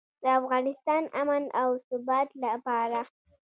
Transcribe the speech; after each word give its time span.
د 0.23 0.25
افغانستان 0.39 1.03
امن 1.21 1.43
او 1.61 1.69
ثبات 1.87 2.29
لپاره. 2.43 2.99